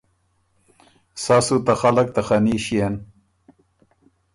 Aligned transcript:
سَۀ 1.23 1.37
سُو 1.45 1.55
ته 1.65 1.73
خلق 1.81 2.07
ته 2.15 2.21
خني 2.27 2.55
ݭيېن۔“ 2.65 2.95